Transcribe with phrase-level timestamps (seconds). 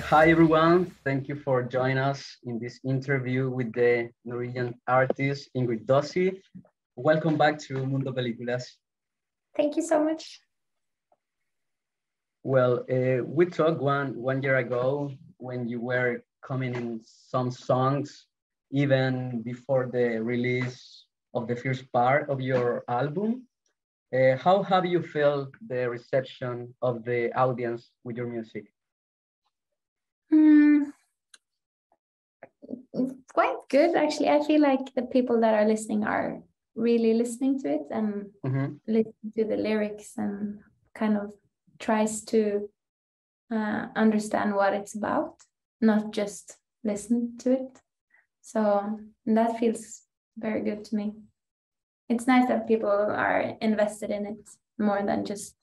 [0.00, 5.86] hi everyone, thank you for joining us in this interview with the Norwegian artist Ingrid
[5.86, 6.40] Dossi.
[6.94, 8.64] Welcome back to Mundo Películas.
[9.56, 10.40] Thank you so much.
[12.42, 18.26] Well, uh, we talked one, one year ago when you were coming in some songs,
[18.70, 21.04] even before the release
[21.34, 23.42] of the first part of your album.
[24.14, 28.66] Uh, how have you felt the reception of the audience with your music?
[30.32, 30.92] Mm,
[33.32, 34.28] quite good, actually.
[34.28, 36.42] I feel like the people that are listening are
[36.74, 38.74] really listening to it and mm-hmm.
[38.86, 40.60] listen to the lyrics and
[40.94, 41.32] kind of
[41.78, 42.68] tries to
[43.50, 45.36] uh, understand what it's about,
[45.80, 47.80] not just listen to it.
[48.42, 50.02] So that feels
[50.36, 51.12] very good to me.
[52.08, 54.48] It's nice that people are invested in it
[54.78, 55.54] more than just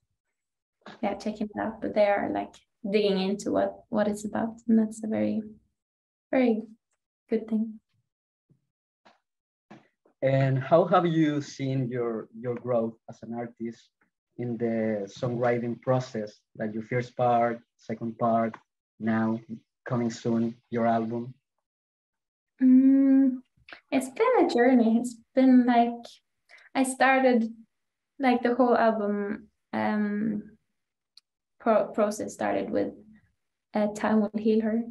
[1.02, 2.56] yeah checking it out, but they are like
[2.92, 5.42] digging into what what it's about and that's a very
[6.32, 6.64] very
[7.30, 7.80] good thing.
[10.22, 13.90] And how have you seen your your growth as an artist
[14.38, 18.56] in the songwriting process like your first part second part
[19.00, 19.40] now
[19.88, 21.34] coming soon your album?
[22.62, 23.42] Mm,
[23.92, 24.98] it's been a journey.
[25.00, 26.06] It's been like
[26.76, 27.52] i started
[28.20, 30.55] like the whole album um
[31.66, 32.94] pro- process started with
[33.74, 34.84] uh, time will heal her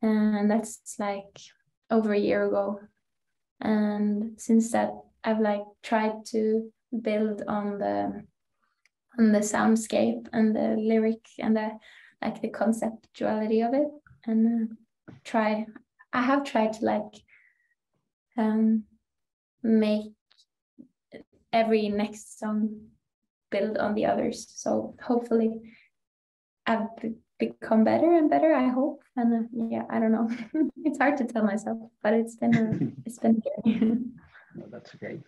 [0.00, 1.40] and that's like
[1.90, 2.80] over a year ago.
[3.60, 4.90] And since that
[5.24, 6.70] i've like tried to
[7.08, 8.22] build on the
[9.18, 11.70] on the soundscape and the lyric and the
[12.22, 13.88] like the conceptuality of it.
[14.26, 15.66] And uh, try
[16.12, 17.12] i have tried to like
[18.38, 18.84] um
[19.62, 20.12] make
[21.52, 22.90] every next song
[23.50, 24.46] build on the others.
[24.50, 25.60] So hopefully
[26.66, 26.88] I've
[27.38, 28.54] become better and better.
[28.54, 30.28] I hope, and uh, yeah, I don't know.
[30.84, 34.12] it's hard to tell myself, but it's been a, it's been good.
[34.54, 35.20] no, that's okay.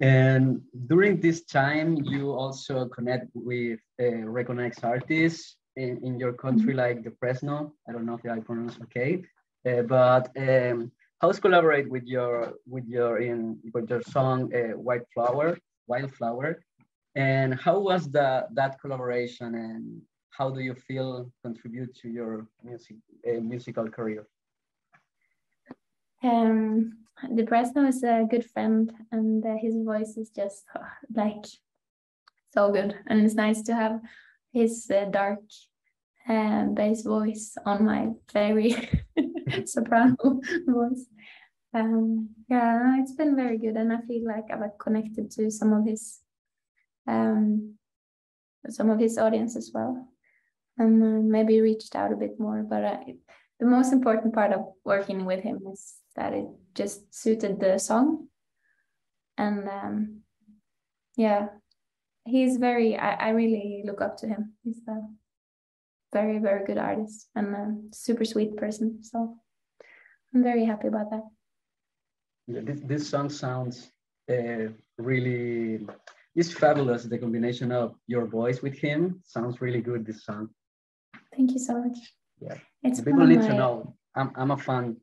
[0.00, 6.72] And during this time, you also connect with uh, recognized artists in, in your country,
[6.72, 6.78] mm-hmm.
[6.78, 7.74] like the Fresno.
[7.86, 9.22] I don't know if I pronounce okay,
[9.68, 10.90] uh, but um,
[11.20, 16.62] how's collaborate with your with your in with your song uh, White Flower, Wildflower,
[17.14, 20.00] and how was the that collaboration and
[20.30, 22.96] how do you feel contribute to your music
[23.28, 24.26] uh, musical career?
[26.22, 26.98] Um,
[27.34, 30.64] the Fresno is a good friend, and uh, his voice is just
[31.14, 31.44] like
[32.52, 34.00] so good, and it's nice to have
[34.52, 35.40] his uh, dark
[36.28, 38.76] uh, bass voice on my very
[39.64, 40.16] soprano
[40.66, 41.06] voice.
[41.72, 45.86] Um, yeah, it's been very good, and I feel like I've connected to some of
[45.86, 46.20] his
[47.06, 47.74] um,
[48.68, 50.09] some of his audience as well
[50.78, 52.62] and uh, maybe reached out a bit more.
[52.62, 53.04] But
[53.58, 58.28] the most important part of working with him is that it just suited the song.
[59.36, 60.20] And um,
[61.16, 61.48] yeah,
[62.24, 64.54] he's very, I, I really look up to him.
[64.64, 65.00] He's a
[66.12, 69.02] very, very good artist and a super sweet person.
[69.02, 69.36] So
[70.34, 71.22] I'm very happy about that.
[72.48, 73.90] This, this song sounds
[74.30, 75.86] uh, really
[76.36, 80.48] it's fabulous the combination of your voice with him sounds really good this song
[81.34, 81.98] Thank you so much.
[82.40, 82.56] Yeah.
[82.82, 83.48] It's people need my...
[83.48, 83.94] to know.
[84.14, 84.96] I'm I'm a fan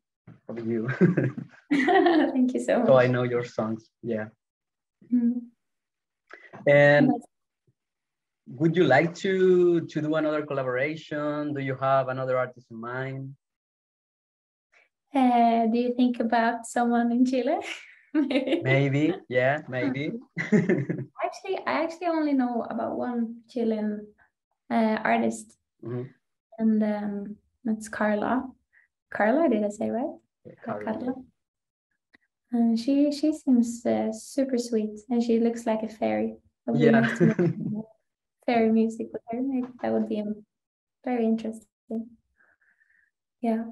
[0.49, 0.89] of you.
[1.71, 2.87] Thank you so much.
[2.87, 3.89] So I know your songs.
[4.03, 4.27] Yeah.
[5.13, 5.39] Mm-hmm.
[6.67, 7.11] And
[8.47, 11.53] would you like to to do another collaboration?
[11.53, 13.35] Do you have another artist in mind?
[15.15, 17.59] Uh, do you think about someone in Chile?
[18.13, 18.61] maybe.
[18.63, 20.11] maybe, yeah, maybe.
[21.23, 24.07] actually, I actually only know about one Chilean
[24.69, 25.57] uh, artist.
[25.83, 26.16] Mm-hmm
[26.57, 28.47] and um, that's Carla.
[29.11, 30.15] Carla, did I say right?
[30.45, 30.83] Yeah, Carla.
[30.85, 31.13] Carla.
[32.51, 36.37] And she she seems uh, super sweet, and she looks like a fairy.
[36.73, 37.07] Yeah.
[38.45, 39.41] fairy music with her.
[39.41, 40.23] Maybe that would be
[41.05, 41.67] very interesting.
[43.41, 43.65] Yeah,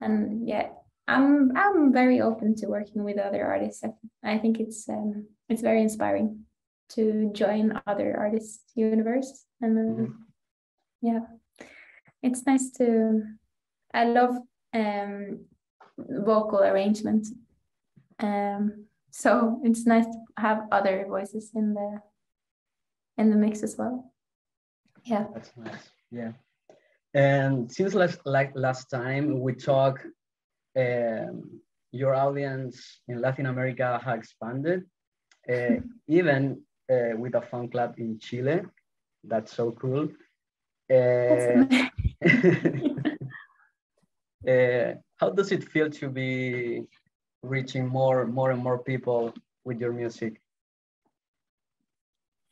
[0.00, 0.68] and yeah,
[1.06, 3.84] I'm I'm very open to working with other artists.
[4.24, 6.44] I think it's um it's very inspiring
[6.90, 10.12] to join other artists' universe, and uh, mm-hmm.
[11.02, 11.20] yeah,
[12.26, 13.22] it's nice to
[13.92, 14.34] i love
[14.74, 15.46] um,
[15.98, 17.26] vocal arrangement.
[18.18, 22.00] Um, so it's nice to have other voices in the
[23.16, 24.12] in the mix as well.
[25.04, 25.26] Yeah.
[25.32, 25.90] That's nice.
[26.10, 26.32] Yeah.
[27.14, 30.06] And since last like last time we talked
[30.76, 31.60] um,
[31.92, 34.82] your audience in latin america has expanded
[35.48, 35.76] uh,
[36.08, 36.60] even
[36.90, 38.62] uh, with a fan club in chile.
[39.22, 40.08] That's so cool.
[40.92, 41.64] Uh,
[44.46, 46.82] Uh, how does it feel to be
[47.42, 49.32] reaching more, more and more people
[49.64, 50.40] with your music?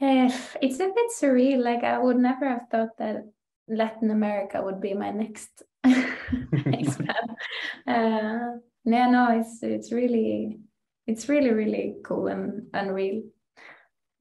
[0.00, 0.30] Uh,
[0.60, 1.62] it's a bit surreal.
[1.62, 3.24] Like I would never have thought that
[3.68, 7.00] Latin America would be my next next
[7.86, 10.58] Uh, yeah, no, it's it's really
[11.06, 13.22] it's really really cool and unreal.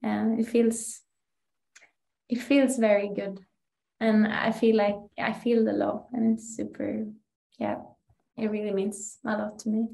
[0.02, 1.00] And it feels
[2.28, 3.40] it feels very good,
[4.02, 7.06] and I feel like I feel the love, and it's super.
[7.58, 7.76] Yeah,
[8.36, 9.86] it really means a lot to me.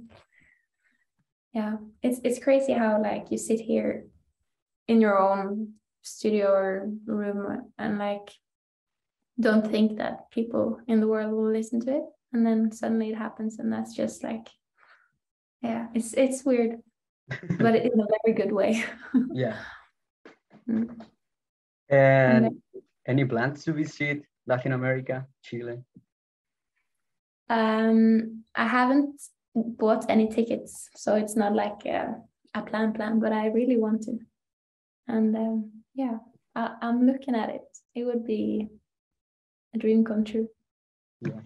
[1.52, 4.06] Yeah, it's it's crazy how like you sit here
[4.88, 8.31] in your own studio or room and like
[9.38, 12.02] don't think that people in the world will listen to it
[12.32, 14.49] and then suddenly it happens and that's just like
[15.62, 16.78] yeah it's it's weird
[17.28, 18.82] but in a very good way
[19.32, 19.56] yeah
[20.69, 20.88] mm.
[21.90, 22.62] and, and
[23.08, 25.78] any plans to visit latin america chile?
[27.49, 29.20] Um i haven't
[29.55, 32.14] bought any tickets so it's not like a,
[32.55, 34.19] a plan plan but i really want to.
[35.08, 36.19] And um, yeah
[36.55, 37.62] I, i'm looking at it.
[37.94, 38.69] It would be
[39.75, 40.49] a dream come true.
[41.20, 41.40] Yeah.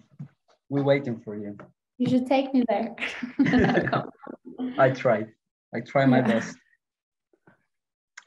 [0.69, 1.57] We're waiting for you.
[1.97, 2.95] You should take me there.
[4.77, 5.29] I tried.
[5.73, 6.27] i try my yeah.
[6.27, 6.57] best.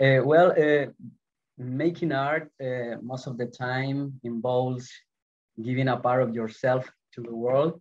[0.01, 0.87] Uh, well uh,
[1.59, 4.91] making art uh, most of the time involves
[5.63, 6.83] giving a part of yourself
[7.15, 7.75] to the world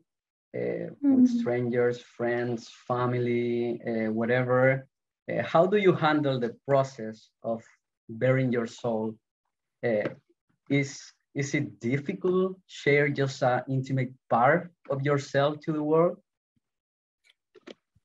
[0.53, 1.15] mm -hmm.
[1.15, 1.39] with mm-hmm.
[1.39, 3.47] strangers friends family
[3.89, 4.87] uh, whatever
[5.31, 7.63] uh, how do you handle the process of
[8.09, 9.15] bearing your soul?
[9.83, 10.09] Uh,
[10.69, 11.01] is
[11.33, 16.17] is it difficult to share just an intimate part of yourself to the world?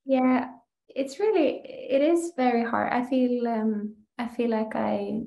[0.05, 0.49] Yeah,
[0.89, 2.93] it's really it is very hard.
[2.93, 5.23] I feel um, I feel like I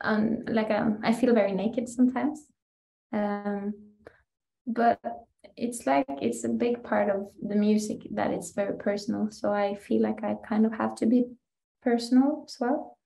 [0.00, 2.44] um like um, I feel very naked sometimes.
[3.12, 3.74] Um,
[4.66, 5.00] but
[5.56, 9.28] it's like it's a big part of the music that it's very personal.
[9.30, 11.24] So i feel like i kind of have to be
[11.82, 12.98] personal as well.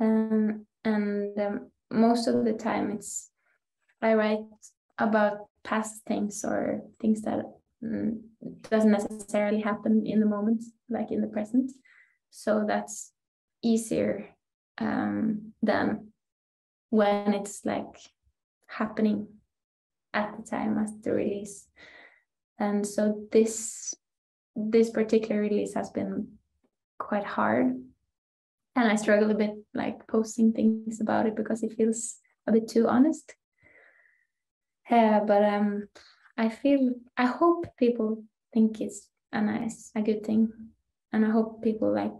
[0.00, 3.30] Um, and um, most of the time it's
[4.02, 4.40] i write
[4.98, 7.44] about past things or things that
[7.82, 8.20] mm,
[8.70, 11.70] doesn't necessarily happen in the moment like in the present.
[12.30, 13.12] So that's
[13.62, 14.28] easier
[14.78, 16.08] um, than
[16.94, 17.98] when it's like
[18.66, 19.26] happening
[20.12, 21.66] at the time as the release.
[22.56, 23.94] And so this
[24.54, 26.38] this particular release has been
[26.98, 27.66] quite hard.
[28.76, 32.68] And i struggle a bit like posting things about it because it feels a bit
[32.68, 33.34] too honest.
[34.88, 35.88] Yeah but um
[36.38, 40.52] i feel i hope people think it's a nice a good thing.
[41.12, 42.14] And i hope people like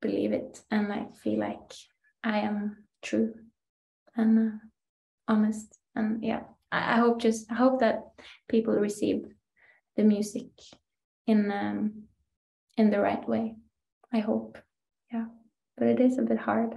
[0.00, 1.72] believe it and like feel like
[2.22, 3.34] i am true
[4.16, 4.58] and uh,
[5.28, 6.42] honest and yeah
[6.72, 8.04] I, hope just I hope that
[8.48, 9.26] people receive
[9.96, 10.48] the music
[11.26, 12.04] in um,
[12.78, 13.56] in the right way.
[14.12, 14.58] I hope,
[15.12, 15.26] yeah.
[15.76, 16.74] But it is a bit hard.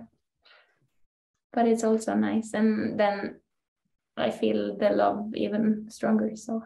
[1.53, 3.39] But it's also nice, and then
[4.17, 6.35] I feel the love even stronger.
[6.35, 6.63] So,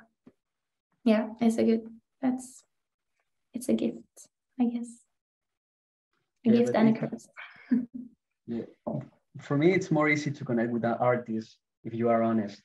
[1.04, 1.88] yeah, it's a good.
[2.22, 2.64] That's
[3.54, 4.28] it's a gift,
[4.60, 4.88] I guess.
[6.48, 7.28] A yeah, gift and a curse.
[8.48, 8.66] yeah,
[9.42, 12.62] for me, it's more easy to connect with an artist if you are honest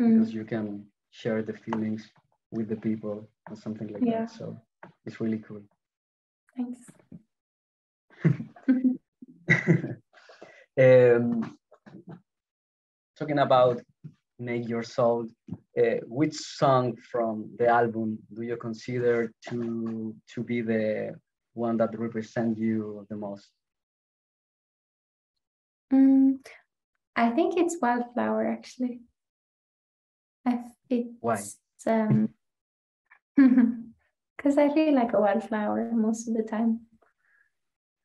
[0.00, 0.12] mm.
[0.12, 2.10] because you can share the feelings
[2.50, 4.20] with the people or something like yeah.
[4.20, 4.30] that.
[4.30, 4.56] So
[5.04, 5.62] it's really cool.
[6.56, 6.80] Thanks.
[10.78, 11.56] um,
[13.18, 13.80] talking about
[14.38, 15.28] Make Your Soul,
[15.78, 21.14] uh, which song from the album do you consider to to be the
[21.54, 23.48] one that represents you the most?
[25.92, 26.38] Mm,
[27.14, 29.00] I think it's Wildflower actually.
[30.44, 31.42] I it's, Why?
[31.86, 32.30] Um,
[34.36, 36.80] because I feel like a wildflower most of the time,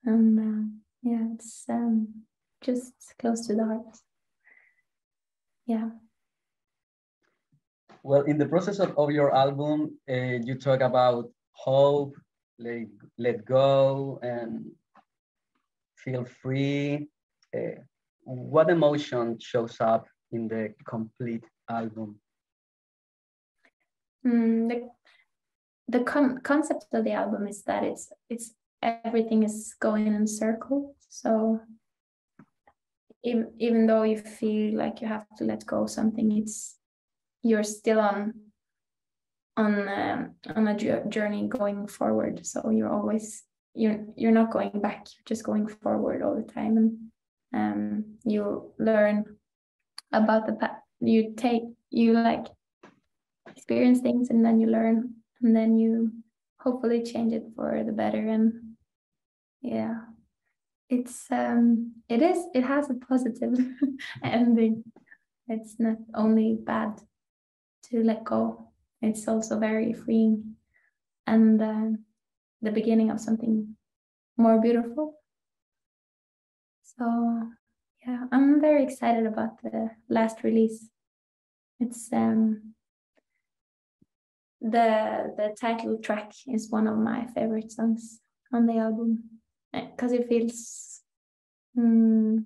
[0.04, 0.64] and uh,
[1.04, 2.26] yeah, it's um,
[2.62, 3.98] just close to the heart.
[5.66, 5.90] Yeah.
[8.04, 12.16] Well, in the process of, of your album, uh, you talk about hope,
[12.58, 14.72] let, let go, and
[15.98, 17.08] feel free.
[17.56, 17.82] Uh,
[18.24, 22.20] what emotion shows up in the complete album?
[24.26, 24.90] Mm, the
[25.88, 30.96] the con- concept of the album is that it's it's everything is going in circle.
[31.10, 31.60] So
[33.24, 36.78] even, even though you feel like you have to let go of something, it's
[37.44, 38.34] you're still on
[39.58, 42.46] on um, on a journey going forward.
[42.46, 43.44] So you're always
[43.76, 45.08] you're you're not going back.
[45.14, 47.11] You're just going forward all the time, and
[47.54, 49.26] um, you learn
[50.12, 52.46] about the path You take you like
[53.48, 56.12] experience things and then you learn and then you
[56.60, 58.78] hopefully change it for the better and
[59.62, 59.96] yeah.
[60.90, 63.58] It's um it is it has a positive
[64.24, 64.84] ending.
[65.48, 67.02] It's not only bad
[67.90, 70.56] to let go it's also very freeing.
[71.26, 71.98] And uh,
[72.62, 73.76] the beginning of something
[74.38, 75.16] more beautiful
[76.98, 77.50] so
[78.06, 80.90] yeah i'm very excited about the last release
[81.80, 82.74] it's um
[84.62, 88.20] the the title track is one of my favorite songs
[88.54, 89.24] on the album
[89.74, 91.02] because it feels
[91.78, 92.46] um,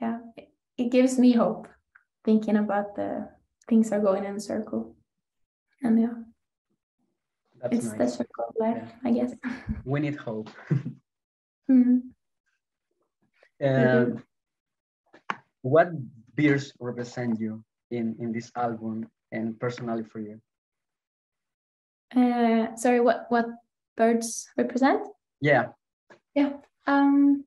[0.00, 1.68] yeah it, it gives me hope
[2.24, 3.28] thinking about the
[3.68, 4.94] things are going in a circle
[5.82, 6.14] and yeah
[7.62, 7.98] That's it's nice.
[7.98, 9.08] the circle of life yeah.
[9.08, 9.32] i guess
[9.84, 10.50] we need hope
[11.70, 12.00] mm.
[13.64, 14.22] And
[15.62, 15.88] what
[16.34, 20.40] beers represent you in in this album and personally for you?
[22.14, 23.46] Uh, sorry, what what
[23.96, 25.08] birds represent?
[25.40, 25.72] Yeah.
[26.34, 26.52] Yeah.
[26.86, 27.44] Um.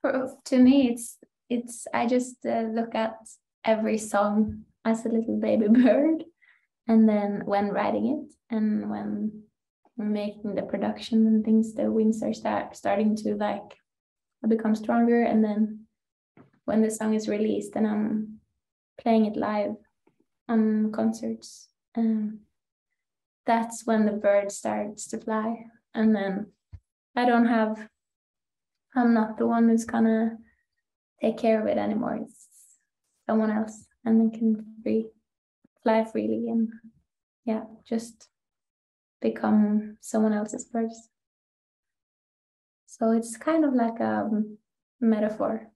[0.00, 1.18] For, to me, it's
[1.50, 3.16] it's I just uh, look at
[3.64, 6.24] every song as a little baby bird,
[6.86, 9.42] and then when writing it and when
[9.98, 13.76] making the production and things, the wings are start starting to like
[14.46, 15.86] become stronger, and then
[16.64, 18.40] when the song is released and I'm
[19.00, 19.74] playing it live,
[20.48, 21.68] on concerts.
[21.96, 22.40] Um,
[23.46, 25.64] that's when the bird starts to fly.
[25.94, 26.52] And then
[27.16, 27.88] I don't have,
[28.94, 30.36] I'm not the one who's gonna
[31.20, 32.18] take care of it anymore.
[32.22, 32.46] It's
[33.26, 35.06] someone else, and then can free,
[35.82, 36.70] fly freely and
[37.44, 38.28] yeah, just
[39.20, 41.08] become someone else's birds.
[42.98, 44.28] So it's kind of like a
[45.00, 45.70] metaphor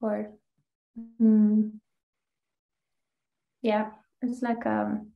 [0.00, 0.30] or
[1.20, 1.70] mm,
[3.62, 3.90] yeah
[4.22, 5.08] it's like um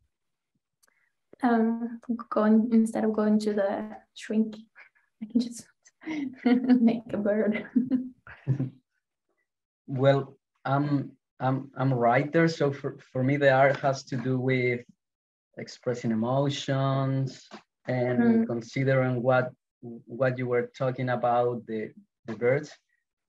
[1.43, 2.01] um
[2.31, 4.57] going instead of going to the shrink
[5.23, 5.67] i can just
[6.45, 7.67] make a bird.
[9.91, 10.37] Well
[10.67, 14.85] i'm i'm i'm a writer so for, for me the art has to do with
[15.57, 17.49] expressing emotions
[17.89, 18.47] and mm.
[18.47, 21.91] considering what what you were talking about the
[22.27, 22.71] the birds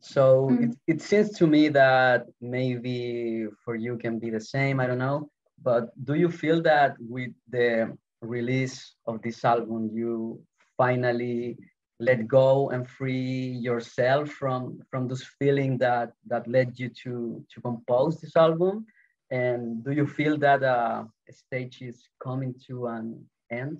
[0.01, 0.63] so mm.
[0.63, 4.97] it, it seems to me that maybe for you can be the same, I don't
[4.97, 5.29] know.
[5.61, 10.41] But do you feel that with the release of this album, you
[10.77, 11.57] finally
[11.99, 17.61] let go and free yourself from from this feeling that that led you to to
[17.61, 18.85] compose this album?
[19.31, 23.79] And do you feel that uh, a stage is coming to an end?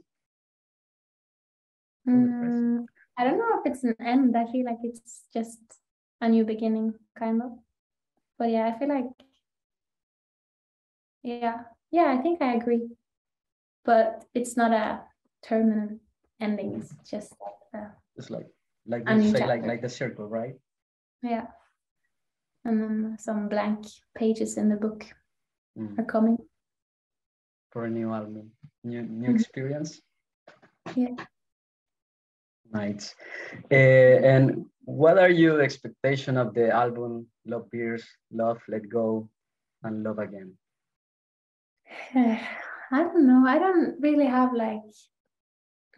[2.08, 2.86] Mm,
[3.18, 4.36] I don't know if it's an end.
[4.38, 5.60] I feel like it's just
[6.22, 7.52] a new beginning, kind of.
[8.38, 9.10] But yeah, I feel like,
[11.24, 12.90] yeah, yeah, I think I agree.
[13.84, 15.02] But it's not a
[15.44, 16.00] terminal
[16.40, 16.76] ending.
[16.76, 18.48] It's just like a, it's like
[18.88, 20.56] like say, like like the circle, right?
[21.22, 21.48] Yeah.
[22.66, 25.06] And then some blank pages in the book
[25.78, 25.98] mm.
[25.98, 26.38] are coming.
[27.72, 28.52] For a new album,
[28.84, 29.36] new new mm -hmm.
[29.36, 30.02] experience.
[30.96, 31.16] Yeah.
[32.72, 33.16] Nice.
[33.72, 39.30] Uh, and what are your expectation of the album Love Birds, Love, Let Go,
[39.84, 40.54] and Love Again?
[42.16, 43.44] I don't know.
[43.48, 44.82] I don't really have like.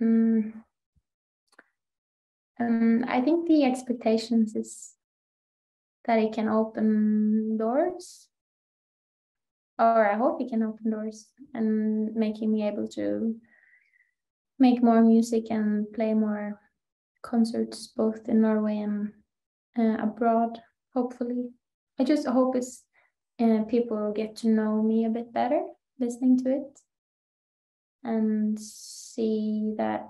[0.01, 0.63] Um,
[2.59, 4.93] um, I think the expectations is
[6.05, 8.27] that it can open doors,
[9.79, 13.35] or I hope it can open doors and making me able to
[14.61, 16.59] make more music and play more
[17.23, 19.11] concerts both in Norway and
[19.77, 20.61] uh, abroad.
[20.93, 21.49] Hopefully,
[21.99, 22.83] I just hope it's
[23.39, 25.61] uh, people get to know me a bit better
[25.99, 26.79] listening to it
[28.03, 30.07] and see that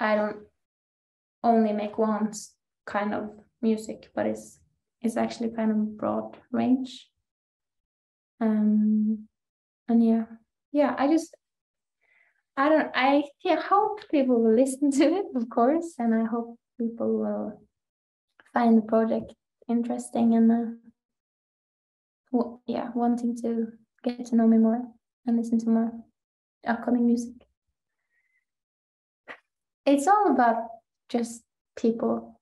[0.00, 0.42] I don't
[1.44, 2.32] only make one
[2.84, 3.30] kind of
[3.62, 4.58] music, but it's
[5.00, 7.08] it's actually kind of broad range.
[8.40, 9.28] Um,
[9.88, 10.24] and yeah,
[10.72, 11.36] yeah, I just
[12.58, 12.90] I don't.
[12.92, 17.62] I hope people will listen to it, of course, and I hope people will
[18.52, 19.32] find the project
[19.68, 20.70] interesting and, uh,
[22.32, 23.68] well, yeah, wanting to
[24.02, 24.82] get to know me more
[25.24, 25.92] and listen to more
[26.66, 27.34] upcoming music.
[29.86, 30.64] It's all about
[31.08, 31.44] just
[31.76, 32.40] people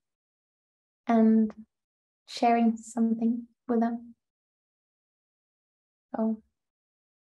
[1.07, 1.53] and
[2.27, 4.15] sharing something with them.
[6.17, 6.41] So,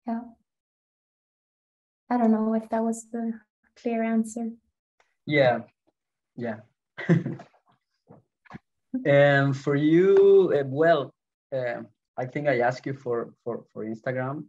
[0.07, 0.21] yeah.
[2.09, 3.33] I don't know if that was the
[3.75, 4.49] clear answer.
[5.25, 5.59] Yeah,
[6.35, 6.57] yeah.
[9.05, 11.13] and for you, uh, well,
[11.55, 11.83] uh,
[12.17, 14.45] I think I asked you for for for Instagram.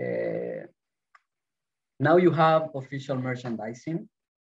[0.00, 0.66] Uh,
[2.00, 4.08] now you have official merchandising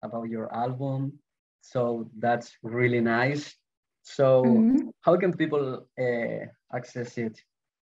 [0.02, 1.18] about your album,
[1.62, 3.54] so that's really nice.
[4.02, 4.88] So mm-hmm.
[5.00, 7.40] how can people uh, access it?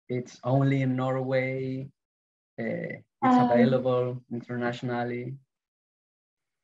[0.09, 1.89] It's only in Norway.
[3.25, 5.35] It's um, available internationally.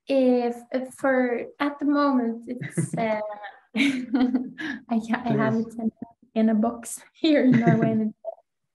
[0.07, 3.21] If, if, for at the moment it's uh,
[3.77, 5.93] I, I have it in,
[6.35, 8.15] in, a box here in Norway and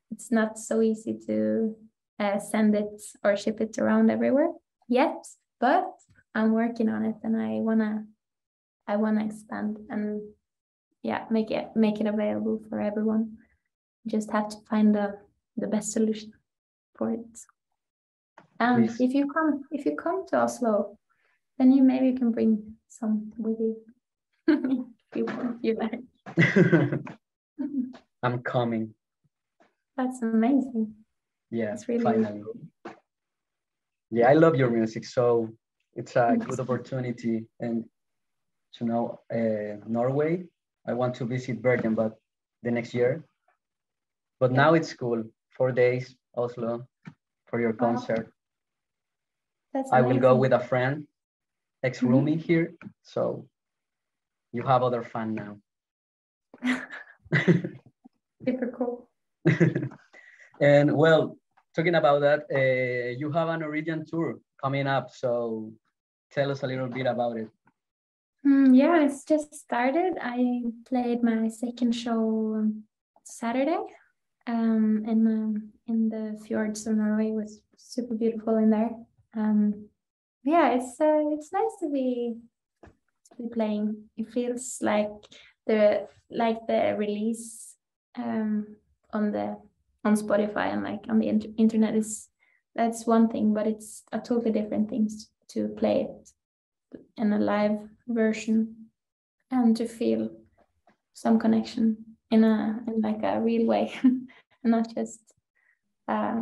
[0.09, 1.75] it's not so easy to
[2.19, 4.49] uh, send it or ship it around everywhere
[4.87, 5.27] yet
[5.59, 5.91] but
[6.33, 8.05] I'm working on it and I wanna
[8.87, 10.21] I wanna expand and
[11.03, 13.37] yeah make it make it available for everyone.
[14.07, 15.19] Just have to find the
[15.57, 16.33] the best solution
[16.97, 17.45] for it
[18.59, 19.01] and Please.
[19.01, 20.97] if you come if you come to Oslo
[21.57, 23.75] then you maybe can bring some with you
[24.47, 26.03] if you want you like
[28.23, 28.93] I'm coming
[29.97, 30.93] that's amazing
[31.51, 32.43] yeah it's really finally
[34.11, 35.49] yeah I love your music so
[35.95, 37.85] it's a good opportunity and
[38.77, 40.43] to know uh, Norway.
[40.87, 42.13] I want to visit Bergen, but
[42.63, 43.25] the next year.
[44.39, 45.23] But now it's cool.
[45.57, 46.85] Four days, Oslo,
[47.47, 48.31] for your concert.
[49.75, 51.05] That's I will go with a friend,
[51.83, 52.47] ex roomie mm -hmm.
[52.47, 52.67] here.
[53.03, 53.21] So
[54.55, 55.53] you have other fun now.
[58.45, 58.95] Super cool.
[60.71, 61.21] and well,
[61.75, 65.05] talking about that, uh, you have an Origin tour coming up.
[65.21, 65.29] So
[66.31, 67.49] tell us a little bit about it.
[68.47, 70.11] Mm, yeah, it's just started.
[70.35, 70.39] I
[70.89, 72.23] played my second show
[73.23, 73.83] Saturday
[74.47, 75.51] um, in um,
[75.91, 77.29] in the fjords of Norway.
[77.31, 78.95] It was super beautiful in there.
[79.35, 79.89] Um,
[80.43, 82.37] yeah, it's uh, it's nice to be
[82.83, 84.09] to be playing.
[84.17, 85.09] It feels like
[85.67, 87.75] the like the release
[88.17, 88.77] um,
[89.11, 89.57] on the
[90.03, 92.29] on Spotify and like on the inter internet is
[92.75, 95.09] that's one thing, but it's a totally different thing
[95.49, 96.29] to play it
[97.17, 98.75] in a live version
[99.51, 100.29] and to feel
[101.13, 101.97] some connection
[102.31, 104.27] in a in like a real way and
[104.63, 105.19] not just
[106.07, 106.41] uh,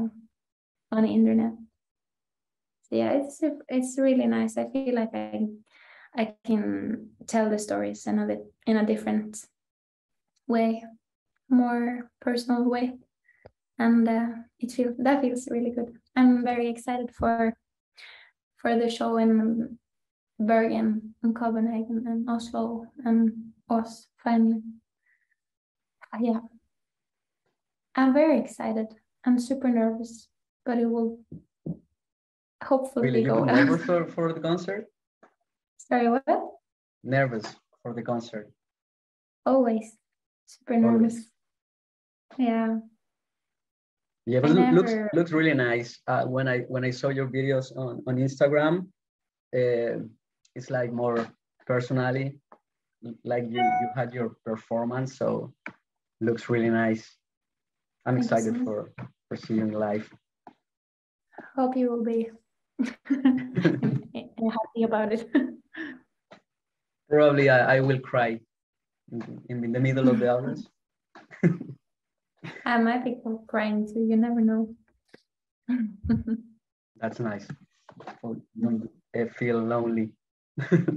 [0.91, 1.53] on the internet
[2.93, 5.45] yeah it's it's really nice i feel like i
[6.15, 9.45] i can tell the stories in a bit in a different
[10.47, 10.83] way
[11.49, 12.93] more personal way
[13.79, 14.27] and uh,
[14.59, 17.53] it feels that feels really good i'm very excited for
[18.57, 19.77] for the show in
[20.39, 24.61] Bergen and Copenhagen and Oslo and us finally.
[26.19, 26.39] Yeah.
[27.95, 28.87] I'm very excited.
[29.25, 30.27] I'm super nervous,
[30.65, 31.19] but it will
[32.63, 33.43] hopefully really, go.
[33.43, 34.85] Nervous for, for the concert?
[35.77, 36.23] Sorry, what?
[37.03, 37.45] Nervous
[37.81, 38.51] for the concert.
[39.45, 39.97] Always.
[40.45, 41.13] Super nervous.
[41.13, 41.29] Always.
[42.37, 42.77] Yeah.
[44.25, 45.99] Yeah, but it looks looks really nice.
[46.07, 48.87] Uh, when I when I saw your videos on on Instagram,
[49.53, 49.99] uh,
[50.55, 51.27] it's like more
[51.67, 52.39] personally,
[53.25, 55.53] like you you had your performance, so
[56.21, 57.03] looks really nice.
[58.05, 58.93] I'm excited for
[59.27, 60.09] for seeing live.
[61.57, 62.31] Hope you will be
[64.51, 65.29] happy about it.
[67.09, 68.39] Probably I, I will cry
[69.11, 70.67] in, in the middle of the audience.
[72.65, 74.05] I might be crying too.
[74.09, 74.75] You never know.
[76.97, 77.47] That's nice.
[78.21, 78.89] Don't
[79.37, 80.09] feel lonely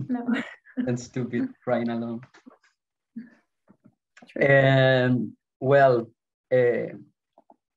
[0.08, 0.34] no.
[0.76, 2.20] and stupid crying alone.
[4.36, 6.10] And well,
[6.52, 6.96] uh,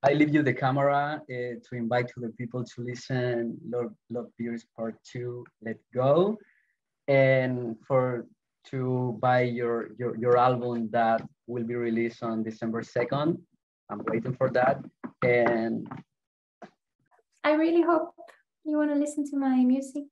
[0.01, 4.27] I leave you the camera uh, to invite to the people to listen Love, Love
[4.39, 6.37] Birds Part 2, Let Go.
[7.09, 8.25] And for
[8.67, 13.37] to buy your, your, your album that will be released on December 2nd.
[13.89, 14.83] I'm waiting for that.
[15.23, 15.87] And
[17.43, 18.13] I really hope
[18.63, 20.05] you want to listen to my music.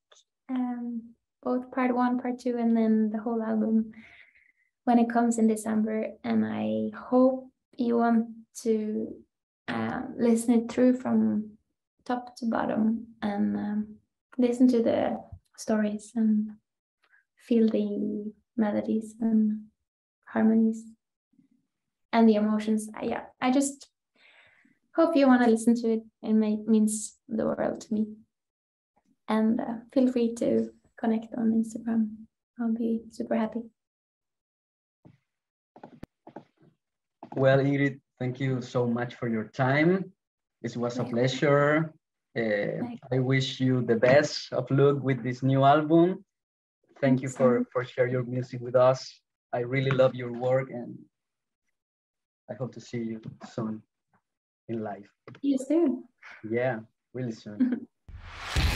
[0.49, 3.93] Um, both part one, part two, and then the whole album
[4.83, 6.07] when it comes in December.
[6.23, 8.27] And I hope you want
[8.63, 9.13] to
[9.67, 11.57] uh, listen it through from
[12.05, 13.95] top to bottom and um,
[14.37, 15.19] listen to the
[15.57, 16.51] stories and
[17.37, 19.61] feel the melodies and
[20.25, 20.83] harmonies
[22.13, 22.89] and the emotions.
[23.01, 23.89] Yeah, I just
[24.95, 26.01] hope you want to listen to it.
[26.23, 28.07] It may, means the world to me.
[29.27, 32.15] And uh, feel free to connect on Instagram.
[32.59, 33.61] I'll be super happy.
[37.35, 40.11] Well, Ingrid, thank you so much for your time.
[40.61, 41.93] It was a pleasure.
[42.37, 46.23] Uh, I wish you the best of luck with this new album.
[47.01, 49.21] Thank you for, for sharing your music with us.
[49.53, 50.97] I really love your work and
[52.49, 53.21] I hope to see you
[53.53, 53.81] soon
[54.67, 55.09] in life.
[55.41, 56.03] You soon.
[56.49, 56.79] Yeah,
[57.13, 57.87] really soon.